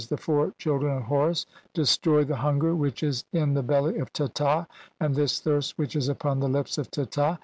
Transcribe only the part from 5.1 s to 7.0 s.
this 'thirst which is upon the lips of